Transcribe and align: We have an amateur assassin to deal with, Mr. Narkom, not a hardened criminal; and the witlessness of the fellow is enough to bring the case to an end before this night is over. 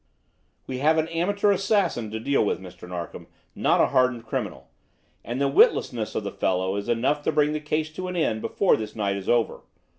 We 0.65 0.79
have 0.79 0.97
an 0.97 1.07
amateur 1.09 1.51
assassin 1.51 2.09
to 2.09 2.19
deal 2.19 2.43
with, 2.43 2.59
Mr. 2.59 2.89
Narkom, 2.89 3.27
not 3.53 3.81
a 3.81 3.85
hardened 3.89 4.25
criminal; 4.25 4.71
and 5.23 5.39
the 5.39 5.47
witlessness 5.47 6.15
of 6.15 6.23
the 6.23 6.31
fellow 6.31 6.75
is 6.75 6.89
enough 6.89 7.21
to 7.21 7.31
bring 7.31 7.51
the 7.53 7.59
case 7.59 7.91
to 7.93 8.07
an 8.07 8.15
end 8.15 8.41
before 8.41 8.75
this 8.77 8.95
night 8.95 9.15
is 9.15 9.29
over. 9.29 9.61